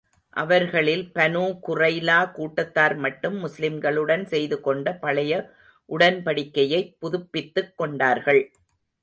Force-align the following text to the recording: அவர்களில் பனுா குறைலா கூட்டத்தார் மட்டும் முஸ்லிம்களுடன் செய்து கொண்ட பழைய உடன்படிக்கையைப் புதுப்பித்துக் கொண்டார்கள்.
அவர்களில் 0.33 1.11
பனுா 1.15 1.43
குறைலா 1.67 2.31
கூட்டத்தார் 2.31 2.95
மட்டும் 2.95 3.37
முஸ்லிம்களுடன் 3.45 4.23
செய்து 4.23 4.61
கொண்ட 4.61 4.93
பழைய 4.95 5.35
உடன்படிக்கையைப் 5.89 6.95
புதுப்பித்துக் 6.99 7.77
கொண்டார்கள். 7.77 8.43